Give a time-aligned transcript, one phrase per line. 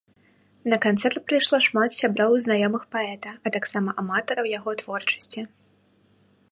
[0.71, 5.41] На канцэрт прыйшло шмат сяброў і знаёмых паэта, а таксама аматараў яго творчасці.